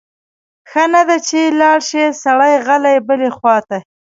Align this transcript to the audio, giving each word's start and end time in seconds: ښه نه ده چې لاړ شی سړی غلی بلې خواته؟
ښه 0.69 0.83
نه 0.93 1.01
ده 1.07 1.17
چې 1.27 1.39
لاړ 1.59 1.79
شی 1.89 2.03
سړی 2.23 2.53
غلی 2.65 2.95
بلې 3.07 3.29
خواته؟ 3.37 3.77